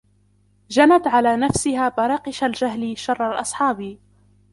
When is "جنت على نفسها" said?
0.69-1.89